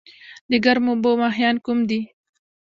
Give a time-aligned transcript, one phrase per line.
[0.49, 2.01] د ګرمو اوبو ماهیان کوم دي؟